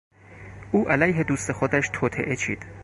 [0.71, 2.65] او علیه دوست خودش توطئه چید.